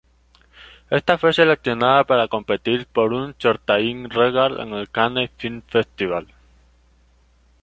[0.89, 6.25] Esta fue seleccionada para competir por Un Certain Regard en el Cannes Film Festival.